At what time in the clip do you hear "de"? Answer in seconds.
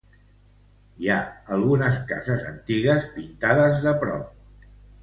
3.87-3.97